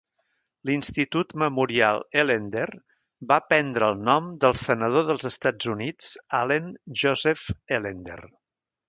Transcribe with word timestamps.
l'Institut 0.67 1.33
Memorial 1.41 1.99
Ellender 2.21 2.65
va 3.33 3.37
prendre 3.51 3.89
el 3.93 4.01
nom 4.09 4.31
del 4.47 4.57
Senador 4.63 5.05
dels 5.11 5.29
Estats 5.31 5.71
Units 5.75 6.09
Allen 6.39 6.73
Joseph 7.03 7.45
Ellender. 7.79 8.19